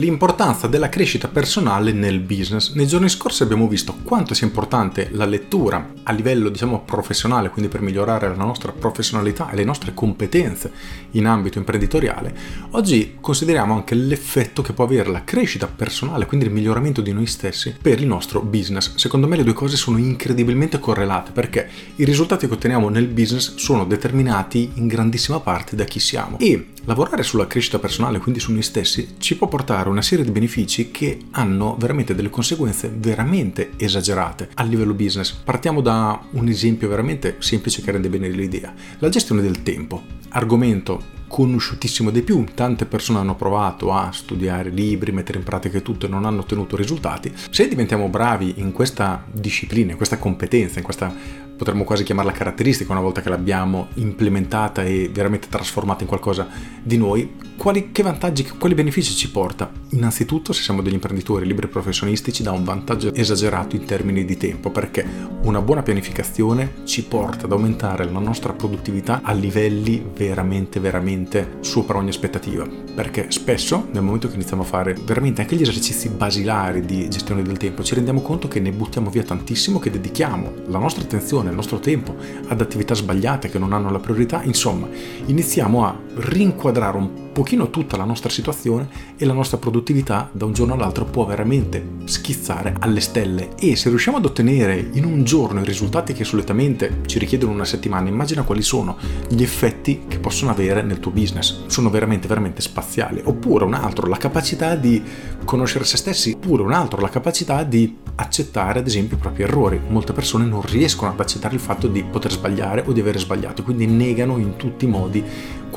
L'importanza 0.00 0.68
della 0.68 0.88
crescita 0.88 1.26
personale 1.26 1.90
nel 1.90 2.20
business. 2.20 2.72
Nei 2.74 2.86
giorni 2.86 3.08
scorsi 3.08 3.42
abbiamo 3.42 3.66
visto 3.66 3.96
quanto 4.04 4.32
sia 4.32 4.46
importante 4.46 5.08
la 5.10 5.24
lettura 5.24 5.94
a 6.04 6.12
livello 6.12 6.50
diciamo 6.50 6.82
professionale, 6.84 7.50
quindi 7.50 7.68
per 7.68 7.80
migliorare 7.80 8.28
la 8.28 8.36
nostra 8.36 8.70
professionalità 8.70 9.50
e 9.50 9.56
le 9.56 9.64
nostre 9.64 9.94
competenze 9.94 10.70
in 11.10 11.26
ambito 11.26 11.58
imprenditoriale. 11.58 12.32
Oggi 12.70 13.16
consideriamo 13.20 13.74
anche 13.74 13.96
l'effetto 13.96 14.62
che 14.62 14.72
può 14.72 14.84
avere 14.84 15.10
la 15.10 15.24
crescita 15.24 15.66
personale, 15.66 16.26
quindi 16.26 16.46
il 16.46 16.52
miglioramento 16.52 17.00
di 17.00 17.12
noi 17.12 17.26
stessi 17.26 17.74
per 17.82 17.98
il 17.98 18.06
nostro 18.06 18.40
business. 18.40 18.94
Secondo 18.94 19.26
me 19.26 19.34
le 19.34 19.42
due 19.42 19.52
cose 19.52 19.74
sono 19.74 19.98
incredibilmente 19.98 20.78
correlate 20.78 21.32
perché 21.32 21.68
i 21.96 22.04
risultati 22.04 22.46
che 22.46 22.54
otteniamo 22.54 22.88
nel 22.88 23.08
business 23.08 23.56
sono 23.56 23.84
determinati 23.84 24.70
in 24.74 24.86
grandissima 24.86 25.40
parte 25.40 25.74
da 25.74 25.82
chi 25.82 25.98
siamo 25.98 26.38
e 26.38 26.68
lavorare 26.88 27.22
sulla 27.22 27.46
crescita 27.46 27.78
personale, 27.78 28.18
quindi 28.18 28.40
su 28.40 28.50
noi 28.50 28.62
stessi, 28.62 29.16
ci 29.18 29.36
può 29.36 29.46
portare 29.46 29.90
una 29.90 30.00
serie 30.00 30.24
di 30.24 30.30
benefici 30.30 30.90
che 30.90 31.18
hanno 31.32 31.76
veramente 31.78 32.14
delle 32.14 32.30
conseguenze 32.30 32.90
veramente 32.92 33.72
esagerate 33.76 34.48
a 34.54 34.62
livello 34.62 34.94
business. 34.94 35.32
Partiamo 35.32 35.82
da 35.82 36.18
un 36.30 36.48
esempio 36.48 36.88
veramente 36.88 37.36
semplice 37.40 37.82
che 37.82 37.90
rende 37.90 38.08
bene 38.08 38.30
l'idea. 38.30 38.72
La 39.00 39.10
gestione 39.10 39.42
del 39.42 39.62
tempo, 39.62 40.02
argomento 40.30 41.16
conosciutissimo 41.28 42.08
di 42.08 42.22
più, 42.22 42.42
tante 42.54 42.86
persone 42.86 43.18
hanno 43.18 43.36
provato 43.36 43.92
a 43.92 44.10
studiare 44.10 44.70
libri, 44.70 45.12
mettere 45.12 45.36
in 45.36 45.44
pratica 45.44 45.80
tutto 45.80 46.06
e 46.06 46.08
non 46.08 46.24
hanno 46.24 46.40
ottenuto 46.40 46.74
risultati. 46.74 47.30
Se 47.50 47.68
diventiamo 47.68 48.08
bravi 48.08 48.54
in 48.56 48.72
questa 48.72 49.22
disciplina, 49.30 49.90
in 49.90 49.98
questa 49.98 50.16
competenza, 50.16 50.78
in 50.78 50.84
questa 50.84 51.14
potremmo 51.58 51.82
quasi 51.82 52.04
chiamarla 52.04 52.30
caratteristica 52.30 52.92
una 52.92 53.00
volta 53.00 53.20
che 53.20 53.28
l'abbiamo 53.28 53.88
implementata 53.94 54.84
e 54.84 55.10
veramente 55.12 55.48
trasformata 55.50 56.02
in 56.02 56.08
qualcosa 56.08 56.46
di 56.80 56.96
noi, 56.96 57.46
quali, 57.58 57.90
che 57.90 58.04
vantaggi, 58.04 58.46
quali 58.46 58.76
benefici 58.76 59.14
ci 59.14 59.32
porta? 59.32 59.68
Innanzitutto, 59.90 60.52
se 60.52 60.62
siamo 60.62 60.80
degli 60.80 60.92
imprenditori 60.92 61.44
liberi 61.44 61.66
professionisti, 61.66 62.32
ci 62.32 62.44
dà 62.44 62.52
un 62.52 62.62
vantaggio 62.62 63.12
esagerato 63.12 63.74
in 63.74 63.84
termini 63.84 64.24
di 64.24 64.36
tempo, 64.36 64.70
perché 64.70 65.04
una 65.42 65.60
buona 65.60 65.82
pianificazione 65.82 66.82
ci 66.84 67.02
porta 67.04 67.46
ad 67.46 67.52
aumentare 67.52 68.04
la 68.04 68.20
nostra 68.20 68.52
produttività 68.52 69.22
a 69.24 69.32
livelli 69.32 70.08
veramente, 70.14 70.78
veramente 70.78 71.56
sopra 71.60 71.98
ogni 71.98 72.10
aspettativa. 72.10 72.64
Perché 72.94 73.26
spesso, 73.30 73.88
nel 73.90 74.04
momento 74.04 74.28
che 74.28 74.34
iniziamo 74.34 74.62
a 74.62 74.66
fare 74.66 74.94
veramente 75.04 75.40
anche 75.40 75.56
gli 75.56 75.62
esercizi 75.62 76.10
basilari 76.10 76.82
di 76.82 77.08
gestione 77.08 77.42
del 77.42 77.56
tempo, 77.56 77.82
ci 77.82 77.96
rendiamo 77.96 78.20
conto 78.20 78.46
che 78.46 78.60
ne 78.60 78.70
buttiamo 78.70 79.10
via 79.10 79.24
tantissimo, 79.24 79.80
che 79.80 79.90
dedichiamo 79.90 80.52
la 80.66 80.78
nostra 80.78 81.02
attenzione, 81.02 81.47
il 81.48 81.54
nostro 81.54 81.78
tempo 81.78 82.14
ad 82.48 82.60
attività 82.60 82.94
sbagliate 82.94 83.48
che 83.48 83.58
non 83.58 83.72
hanno 83.72 83.90
la 83.90 83.98
priorità. 83.98 84.42
Insomma, 84.42 84.88
iniziamo 85.26 85.84
a 85.84 85.96
rinquadrare 86.14 86.96
un 86.96 87.27
pochino 87.38 87.70
tutta 87.70 87.96
la 87.96 88.02
nostra 88.02 88.28
situazione 88.28 88.88
e 89.16 89.24
la 89.24 89.32
nostra 89.32 89.58
produttività 89.58 90.28
da 90.32 90.44
un 90.44 90.52
giorno 90.52 90.74
all'altro 90.74 91.04
può 91.04 91.24
veramente 91.24 91.98
schizzare 92.06 92.74
alle 92.80 92.98
stelle 92.98 93.54
e 93.54 93.76
se 93.76 93.90
riusciamo 93.90 94.16
ad 94.16 94.24
ottenere 94.24 94.88
in 94.94 95.04
un 95.04 95.22
giorno 95.22 95.60
i 95.60 95.64
risultati 95.64 96.12
che 96.14 96.24
solitamente 96.24 97.02
ci 97.06 97.20
richiedono 97.20 97.52
una 97.52 97.64
settimana, 97.64 98.08
immagina 98.08 98.42
quali 98.42 98.62
sono 98.62 98.96
gli 99.28 99.40
effetti 99.40 100.02
che 100.08 100.18
possono 100.18 100.50
avere 100.50 100.82
nel 100.82 100.98
tuo 100.98 101.12
business. 101.12 101.66
Sono 101.66 101.90
veramente 101.90 102.26
veramente 102.26 102.60
spaziali. 102.60 103.20
Oppure 103.22 103.64
un 103.64 103.74
altro, 103.74 104.08
la 104.08 104.16
capacità 104.16 104.74
di 104.74 105.00
conoscere 105.44 105.84
se 105.84 105.96
stessi, 105.96 106.32
oppure 106.34 106.64
un 106.64 106.72
altro, 106.72 107.00
la 107.00 107.08
capacità 107.08 107.62
di 107.62 107.98
accettare 108.16 108.80
ad 108.80 108.86
esempio 108.88 109.16
i 109.16 109.20
propri 109.20 109.44
errori. 109.44 109.80
Molte 109.86 110.12
persone 110.12 110.44
non 110.44 110.62
riescono 110.62 111.12
ad 111.12 111.20
accettare 111.20 111.54
il 111.54 111.60
fatto 111.60 111.86
di 111.86 112.02
poter 112.02 112.32
sbagliare 112.32 112.82
o 112.84 112.92
di 112.92 112.98
aver 112.98 113.16
sbagliato, 113.16 113.62
quindi 113.62 113.86
negano 113.86 114.38
in 114.38 114.56
tutti 114.56 114.86
i 114.86 114.88
modi 114.88 115.24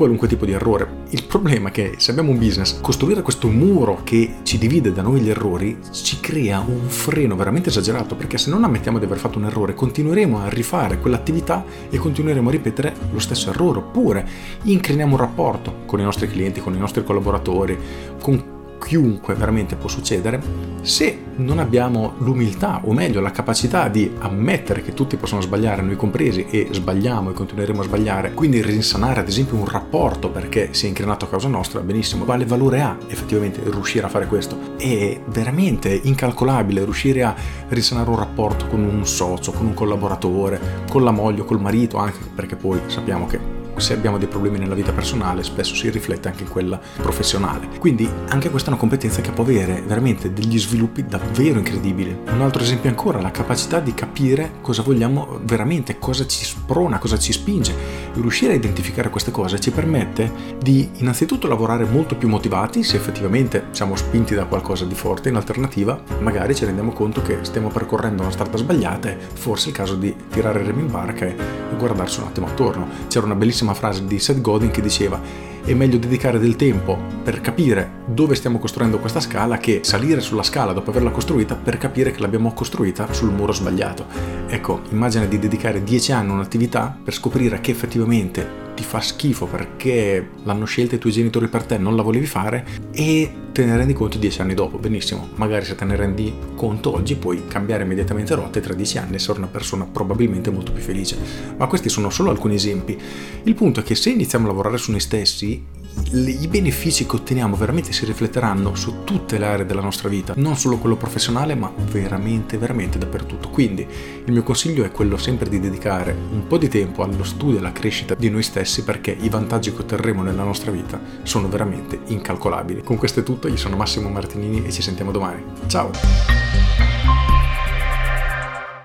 qualunque 0.02 0.26
tipo 0.26 0.44
di 0.44 0.50
errore. 0.50 1.04
Il 1.10 1.24
problema 1.26 1.68
è 1.68 1.72
che 1.72 1.94
se 1.98 2.10
abbiamo 2.10 2.32
un 2.32 2.38
business, 2.38 2.80
costruire 2.80 3.22
questo 3.22 3.46
muro 3.46 4.00
che 4.02 4.38
ci 4.42 4.58
divide 4.58 4.92
da 4.92 5.00
noi 5.00 5.20
gli 5.20 5.30
errori 5.30 5.78
ci 5.92 6.18
crea 6.18 6.58
un 6.58 6.88
freno 6.88 7.36
veramente 7.36 7.68
esagerato 7.68 8.16
perché 8.16 8.36
se 8.36 8.50
non 8.50 8.64
ammettiamo 8.64 8.98
di 8.98 9.04
aver 9.04 9.18
fatto 9.18 9.38
un 9.38 9.44
errore 9.44 9.74
continueremo 9.74 10.40
a 10.40 10.48
rifare 10.48 10.98
quell'attività 10.98 11.64
e 11.88 11.98
continueremo 11.98 12.48
a 12.48 12.50
ripetere 12.50 12.94
lo 13.12 13.20
stesso 13.20 13.50
errore 13.50 13.78
oppure 13.78 14.28
incriniamo 14.62 15.12
un 15.12 15.20
rapporto 15.20 15.82
con 15.86 16.00
i 16.00 16.02
nostri 16.02 16.28
clienti, 16.28 16.60
con 16.60 16.74
i 16.74 16.78
nostri 16.78 17.04
collaboratori, 17.04 17.78
con 18.20 18.51
chiunque 18.84 19.34
veramente 19.34 19.76
può 19.76 19.88
succedere, 19.88 20.40
se 20.82 21.20
non 21.36 21.58
abbiamo 21.58 22.14
l'umiltà, 22.18 22.80
o 22.84 22.92
meglio 22.92 23.20
la 23.20 23.30
capacità 23.30 23.88
di 23.88 24.10
ammettere 24.18 24.82
che 24.82 24.92
tutti 24.92 25.16
possono 25.16 25.40
sbagliare, 25.40 25.82
noi 25.82 25.96
compresi, 25.96 26.46
e 26.50 26.68
sbagliamo 26.70 27.30
e 27.30 27.32
continueremo 27.32 27.80
a 27.80 27.84
sbagliare, 27.84 28.34
quindi 28.34 28.60
risanare 28.60 29.20
ad 29.20 29.28
esempio 29.28 29.56
un 29.56 29.66
rapporto 29.66 30.28
perché 30.30 30.74
si 30.74 30.86
è 30.86 30.88
incrinato 30.88 31.24
a 31.24 31.28
causa 31.28 31.48
nostra, 31.48 31.80
benissimo, 31.80 32.24
quale 32.24 32.44
valore 32.44 32.80
ha 32.80 32.96
effettivamente 33.06 33.60
riuscire 33.64 34.06
a 34.06 34.08
fare 34.08 34.26
questo? 34.26 34.76
È 34.76 35.20
veramente 35.26 36.00
incalcolabile 36.02 36.84
riuscire 36.84 37.22
a 37.22 37.34
risanare 37.68 38.10
un 38.10 38.18
rapporto 38.18 38.66
con 38.66 38.82
un 38.82 39.06
socio, 39.06 39.52
con 39.52 39.66
un 39.66 39.74
collaboratore, 39.74 40.60
con 40.90 41.04
la 41.04 41.12
moglie, 41.12 41.44
col 41.44 41.60
marito, 41.60 41.96
anche 41.98 42.18
perché 42.34 42.56
poi 42.56 42.80
sappiamo 42.86 43.26
che 43.26 43.61
se 43.76 43.94
abbiamo 43.94 44.18
dei 44.18 44.28
problemi 44.28 44.58
nella 44.58 44.74
vita 44.74 44.92
personale 44.92 45.42
spesso 45.42 45.74
si 45.74 45.90
riflette 45.90 46.28
anche 46.28 46.42
in 46.42 46.48
quella 46.48 46.80
professionale. 46.96 47.68
Quindi 47.78 48.08
anche 48.28 48.50
questa 48.50 48.68
è 48.68 48.72
una 48.72 48.80
competenza 48.80 49.20
che 49.20 49.30
può 49.30 49.44
avere 49.44 49.82
veramente 49.86 50.32
degli 50.32 50.58
sviluppi 50.58 51.04
davvero 51.04 51.58
incredibili. 51.58 52.16
Un 52.32 52.40
altro 52.40 52.62
esempio 52.62 52.90
ancora, 52.90 53.20
la 53.20 53.30
capacità 53.30 53.80
di 53.80 53.94
capire 53.94 54.52
cosa 54.60 54.82
vogliamo 54.82 55.40
veramente, 55.44 55.98
cosa 55.98 56.26
ci 56.26 56.44
sprona, 56.44 56.98
cosa 56.98 57.18
ci 57.18 57.32
spinge. 57.32 57.74
Riuscire 58.14 58.52
a 58.52 58.56
identificare 58.56 59.10
queste 59.10 59.30
cose 59.30 59.58
ci 59.58 59.70
permette 59.70 60.30
di 60.60 60.88
innanzitutto 60.98 61.48
lavorare 61.48 61.84
molto 61.84 62.16
più 62.16 62.28
motivati 62.28 62.82
se 62.82 62.96
effettivamente 62.96 63.66
siamo 63.70 63.96
spinti 63.96 64.34
da 64.34 64.44
qualcosa 64.44 64.84
di 64.84 64.94
forte, 64.94 65.28
in 65.28 65.36
alternativa 65.36 66.00
magari 66.20 66.54
ci 66.54 66.64
rendiamo 66.64 66.92
conto 66.92 67.22
che 67.22 67.38
stiamo 67.42 67.68
percorrendo 67.68 68.22
una 68.22 68.30
strada 68.30 68.56
sbagliata 68.56 69.10
e 69.10 69.16
forse 69.18 69.66
è 69.66 69.68
il 69.70 69.74
caso 69.74 69.94
di 69.94 70.14
tirare 70.30 70.60
il 70.60 70.66
remo 70.66 70.80
in 70.80 70.90
barca 70.90 71.26
e 71.26 71.36
guardarsi 71.76 72.20
un 72.20 72.26
attimo 72.26 72.46
attorno. 72.46 72.86
C'era 73.08 73.26
una 73.26 73.34
bellissima 73.34 73.61
bellissima 73.62 73.74
frase 73.74 74.04
di 74.04 74.18
Seth 74.18 74.40
Godin 74.40 74.70
che 74.70 74.80
diceva 74.80 75.20
è 75.64 75.72
meglio 75.74 75.96
dedicare 75.96 76.40
del 76.40 76.56
tempo 76.56 76.98
per 77.22 77.40
capire 77.40 78.00
dove 78.06 78.34
stiamo 78.34 78.58
costruendo 78.58 78.98
questa 78.98 79.20
scala 79.20 79.58
che 79.58 79.80
salire 79.84 80.20
sulla 80.20 80.42
scala 80.42 80.72
dopo 80.72 80.90
averla 80.90 81.10
costruita 81.10 81.54
per 81.54 81.78
capire 81.78 82.10
che 82.10 82.20
l'abbiamo 82.20 82.52
costruita 82.52 83.12
sul 83.12 83.30
muro 83.30 83.52
sbagliato. 83.52 84.06
Ecco, 84.48 84.80
immagina 84.90 85.24
di 85.26 85.38
dedicare 85.38 85.84
10 85.84 86.12
anni 86.12 86.30
a 86.30 86.34
un'attività 86.34 86.96
per 87.02 87.14
scoprire 87.14 87.60
che 87.60 87.70
effettivamente 87.70 88.61
ti 88.82 88.88
fa 88.88 89.00
schifo 89.00 89.46
perché 89.46 90.28
l'hanno 90.42 90.64
scelta 90.64 90.96
i 90.96 90.98
tuoi 90.98 91.12
genitori 91.12 91.46
per 91.46 91.62
te, 91.62 91.78
non 91.78 91.94
la 91.94 92.02
volevi 92.02 92.26
fare 92.26 92.66
e 92.90 93.32
te 93.52 93.64
ne 93.64 93.76
rendi 93.76 93.92
conto 93.92 94.18
dieci 94.18 94.40
anni 94.40 94.54
dopo. 94.54 94.76
Benissimo, 94.78 95.28
magari 95.36 95.64
se 95.64 95.76
te 95.76 95.84
ne 95.84 95.94
rendi 95.94 96.34
conto 96.56 96.92
oggi 96.92 97.14
puoi 97.14 97.46
cambiare 97.46 97.84
immediatamente 97.84 98.34
rotte 98.34 98.60
tra 98.60 98.74
dieci 98.74 98.98
anni 98.98 99.12
e 99.12 99.16
essere 99.16 99.38
una 99.38 99.46
persona 99.46 99.84
probabilmente 99.84 100.50
molto 100.50 100.72
più 100.72 100.82
felice. 100.82 101.16
Ma 101.56 101.68
questi 101.68 101.88
sono 101.88 102.10
solo 102.10 102.30
alcuni 102.30 102.56
esempi. 102.56 102.98
Il 103.44 103.54
punto 103.54 103.80
è 103.80 103.82
che 103.84 103.94
se 103.94 104.10
iniziamo 104.10 104.46
a 104.46 104.48
lavorare 104.48 104.78
su 104.78 104.90
noi 104.90 105.00
stessi, 105.00 105.64
i 106.12 106.46
benefici 106.48 107.06
che 107.06 107.16
otteniamo 107.16 107.56
veramente 107.56 107.92
si 107.92 108.04
rifletteranno 108.04 108.74
su 108.74 109.04
tutte 109.04 109.38
le 109.38 109.46
aree 109.46 109.66
della 109.66 109.80
nostra 109.80 110.08
vita, 110.08 110.34
non 110.36 110.56
solo 110.56 110.78
quello 110.78 110.96
professionale, 110.96 111.54
ma 111.54 111.72
veramente, 111.90 112.58
veramente 112.58 112.98
dappertutto. 112.98 113.48
Quindi 113.48 113.86
il 114.24 114.32
mio 114.32 114.42
consiglio 114.42 114.84
è 114.84 114.90
quello 114.90 115.16
sempre 115.16 115.48
di 115.48 115.60
dedicare 115.60 116.16
un 116.32 116.46
po' 116.46 116.58
di 116.58 116.68
tempo 116.68 117.02
allo 117.02 117.24
studio 117.24 117.56
e 117.56 117.58
alla 117.60 117.72
crescita 117.72 118.14
di 118.14 118.28
noi 118.28 118.42
stessi 118.42 118.84
perché 118.84 119.16
i 119.18 119.28
vantaggi 119.28 119.72
che 119.72 119.82
otterremo 119.82 120.22
nella 120.22 120.44
nostra 120.44 120.70
vita 120.70 121.00
sono 121.22 121.48
veramente 121.48 122.00
incalcolabili. 122.06 122.82
Con 122.82 122.96
questo 122.96 123.20
è 123.20 123.22
tutto, 123.22 123.48
io 123.48 123.56
sono 123.56 123.76
Massimo 123.76 124.08
Martinini 124.08 124.64
e 124.64 124.72
ci 124.72 124.82
sentiamo 124.82 125.12
domani. 125.12 125.42
Ciao! 125.66 126.91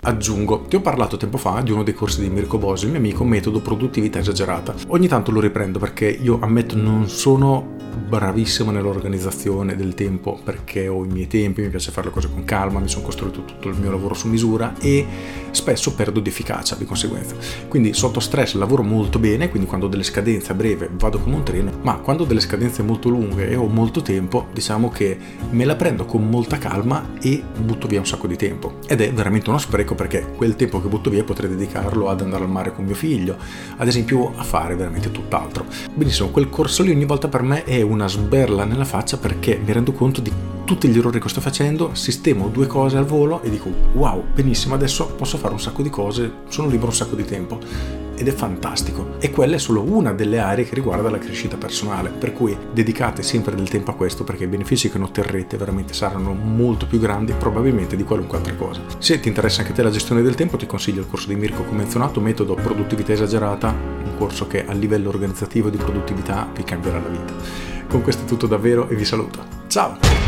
Aggiungo, 0.08 0.62
ti 0.62 0.76
ho 0.76 0.80
parlato 0.80 1.18
tempo 1.18 1.36
fa 1.36 1.60
di 1.60 1.70
uno 1.70 1.82
dei 1.82 1.92
corsi 1.92 2.22
di 2.22 2.30
Mirko 2.30 2.56
Bosi, 2.56 2.86
il 2.86 2.92
mio 2.92 2.98
amico 2.98 3.24
Metodo 3.24 3.60
Produttività 3.60 4.18
Esagerata. 4.18 4.74
Ogni 4.86 5.06
tanto 5.06 5.30
lo 5.30 5.38
riprendo 5.38 5.78
perché 5.78 6.08
io 6.08 6.38
ammetto 6.40 6.76
non 6.76 7.10
sono 7.10 7.76
bravissimo 7.98 8.70
nell'organizzazione 8.70 9.76
del 9.76 9.94
tempo 9.94 10.38
perché 10.42 10.88
ho 10.88 11.04
i 11.04 11.08
miei 11.08 11.26
tempi, 11.26 11.62
mi 11.62 11.68
piace 11.68 11.90
fare 11.90 12.06
le 12.06 12.12
cose 12.12 12.30
con 12.30 12.44
calma, 12.44 12.78
mi 12.78 12.88
sono 12.88 13.04
costruito 13.04 13.44
tutto 13.44 13.68
il 13.68 13.78
mio 13.78 13.90
lavoro 13.90 14.14
su 14.14 14.28
misura 14.28 14.74
e 14.80 15.06
spesso 15.50 15.94
perdo 15.94 16.20
di 16.20 16.28
efficacia 16.28 16.76
di 16.76 16.84
conseguenza. 16.84 17.34
Quindi 17.68 17.92
sotto 17.92 18.20
stress 18.20 18.54
lavoro 18.54 18.82
molto 18.82 19.18
bene, 19.18 19.48
quindi 19.48 19.68
quando 19.68 19.86
ho 19.86 19.88
delle 19.88 20.02
scadenze 20.02 20.52
a 20.52 20.54
breve 20.54 20.88
vado 20.92 21.18
come 21.18 21.36
un 21.36 21.42
treno, 21.42 21.72
ma 21.82 21.96
quando 21.96 22.22
ho 22.22 22.26
delle 22.26 22.40
scadenze 22.40 22.82
molto 22.82 23.08
lunghe 23.08 23.48
e 23.48 23.56
ho 23.56 23.66
molto 23.66 24.02
tempo, 24.02 24.46
diciamo 24.52 24.88
che 24.88 25.16
me 25.50 25.64
la 25.64 25.76
prendo 25.76 26.04
con 26.04 26.28
molta 26.28 26.58
calma 26.58 27.14
e 27.20 27.42
butto 27.58 27.86
via 27.86 27.98
un 27.98 28.06
sacco 28.06 28.26
di 28.26 28.36
tempo. 28.36 28.78
Ed 28.86 29.00
è 29.00 29.12
veramente 29.12 29.48
uno 29.48 29.58
spreco 29.58 29.94
perché 29.94 30.32
quel 30.36 30.56
tempo 30.56 30.80
che 30.80 30.88
butto 30.88 31.10
via 31.10 31.24
potrei 31.24 31.50
dedicarlo 31.50 32.08
ad 32.08 32.20
andare 32.20 32.44
al 32.44 32.50
mare 32.50 32.72
con 32.74 32.84
mio 32.84 32.94
figlio, 32.94 33.36
ad 33.76 33.86
esempio 33.86 34.32
a 34.36 34.42
fare 34.42 34.76
veramente 34.76 35.10
tutt'altro. 35.10 35.66
Benissimo, 35.94 36.28
quel 36.28 36.48
corso 36.48 36.82
lì 36.82 36.90
ogni 36.90 37.04
volta 37.04 37.28
per 37.28 37.42
me 37.42 37.64
è 37.64 37.80
una 37.88 38.08
sberla 38.08 38.64
nella 38.64 38.84
faccia 38.84 39.16
perché 39.16 39.60
mi 39.62 39.72
rendo 39.72 39.92
conto 39.92 40.20
di 40.20 40.32
tutti 40.64 40.88
gli 40.88 40.98
errori 40.98 41.20
che 41.20 41.28
sto 41.28 41.40
facendo, 41.40 41.94
sistemo 41.94 42.48
due 42.48 42.66
cose 42.66 42.98
al 42.98 43.06
volo 43.06 43.40
e 43.42 43.50
dico 43.50 43.70
wow, 43.94 44.22
benissimo, 44.34 44.74
adesso 44.74 45.06
posso 45.06 45.38
fare 45.38 45.54
un 45.54 45.60
sacco 45.60 45.82
di 45.82 45.90
cose, 45.90 46.30
sono 46.48 46.68
libero 46.68 46.88
un 46.88 46.94
sacco 46.94 47.16
di 47.16 47.24
tempo 47.24 48.06
ed 48.18 48.28
è 48.28 48.32
fantastico. 48.32 49.16
E 49.18 49.30
quella 49.30 49.56
è 49.56 49.58
solo 49.58 49.82
una 49.82 50.12
delle 50.12 50.38
aree 50.38 50.64
che 50.64 50.74
riguarda 50.74 51.08
la 51.08 51.18
crescita 51.18 51.56
personale, 51.56 52.10
per 52.10 52.32
cui 52.32 52.56
dedicate 52.72 53.22
sempre 53.22 53.54
del 53.54 53.68
tempo 53.68 53.92
a 53.92 53.94
questo 53.94 54.24
perché 54.24 54.44
i 54.44 54.48
benefici 54.48 54.90
che 54.90 54.98
ne 54.98 55.04
otterrete 55.04 55.56
veramente 55.56 55.94
saranno 55.94 56.32
molto 56.32 56.86
più 56.86 56.98
grandi 56.98 57.32
probabilmente 57.32 57.96
di 57.96 58.04
qualunque 58.04 58.38
altra 58.38 58.54
cosa. 58.54 58.82
Se 58.98 59.20
ti 59.20 59.28
interessa 59.28 59.60
anche 59.60 59.72
te 59.72 59.82
la 59.82 59.90
gestione 59.90 60.22
del 60.22 60.34
tempo, 60.34 60.56
ti 60.56 60.66
consiglio 60.66 61.00
il 61.00 61.08
corso 61.08 61.28
di 61.28 61.36
Mirko 61.36 61.62
come 61.62 61.78
menzionato, 61.78 62.20
metodo 62.20 62.54
produttività 62.54 63.12
esagerata, 63.12 63.68
un 63.70 64.16
corso 64.18 64.46
che 64.46 64.66
a 64.66 64.72
livello 64.72 65.08
organizzativo 65.08 65.70
di 65.70 65.76
produttività 65.76 66.48
vi 66.54 66.64
cambierà 66.64 66.98
la 66.98 67.08
vita. 67.08 67.32
Con 67.88 68.02
questo 68.02 68.24
è 68.24 68.26
tutto 68.26 68.46
davvero 68.46 68.88
e 68.88 68.96
vi 68.96 69.04
saluto. 69.04 69.42
Ciao! 69.68 70.27